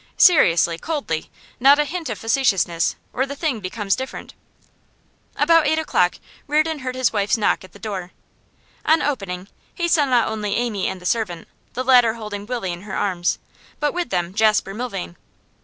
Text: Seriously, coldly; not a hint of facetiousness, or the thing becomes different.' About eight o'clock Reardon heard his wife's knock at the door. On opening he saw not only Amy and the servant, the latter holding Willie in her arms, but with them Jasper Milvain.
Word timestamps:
Seriously, 0.17 0.79
coldly; 0.79 1.29
not 1.59 1.77
a 1.77 1.85
hint 1.85 2.09
of 2.09 2.17
facetiousness, 2.17 2.95
or 3.13 3.27
the 3.27 3.35
thing 3.35 3.59
becomes 3.59 3.95
different.' 3.95 4.33
About 5.35 5.67
eight 5.67 5.77
o'clock 5.77 6.15
Reardon 6.47 6.79
heard 6.79 6.95
his 6.95 7.13
wife's 7.13 7.37
knock 7.37 7.63
at 7.63 7.71
the 7.71 7.77
door. 7.77 8.09
On 8.83 9.03
opening 9.03 9.47
he 9.75 9.87
saw 9.87 10.05
not 10.05 10.27
only 10.27 10.55
Amy 10.55 10.87
and 10.87 10.99
the 10.99 11.05
servant, 11.05 11.47
the 11.73 11.83
latter 11.83 12.15
holding 12.15 12.47
Willie 12.47 12.73
in 12.73 12.81
her 12.81 12.95
arms, 12.95 13.37
but 13.79 13.93
with 13.93 14.09
them 14.09 14.33
Jasper 14.33 14.73
Milvain. 14.73 15.17